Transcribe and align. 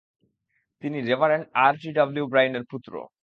তিনি 0.83 0.97
reverend 1.01 1.45
R. 1.63 1.73
T. 1.81 1.89
W 1.97 2.25
ব্রাইনের 2.31 2.63
পুত্র। 2.71 2.93